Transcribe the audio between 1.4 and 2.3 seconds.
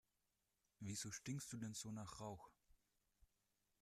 du denn so nach